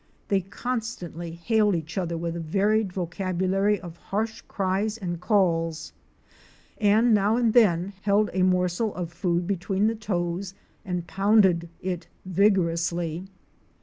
They 0.29 0.41
constantly 0.41 1.29
hailed 1.33 1.75
each 1.75 1.95
other 1.95 2.17
with 2.17 2.35
a 2.35 2.39
varied 2.39 2.91
vocabulary 2.91 3.79
of 3.79 3.97
harsh 3.97 4.41
cries 4.47 4.97
and 4.97 5.21
calls, 5.21 5.93
and 6.79 7.13
now 7.13 7.35
and 7.37 7.53
then 7.53 7.93
held 8.01 8.31
a 8.33 8.41
morsel 8.41 8.95
of 8.95 9.13
food 9.13 9.45
between 9.45 9.85
the 9.85 9.93
toes 9.93 10.55
and 10.83 11.05
pounded 11.05 11.69
it 11.83 12.07
vigorously. 12.25 13.25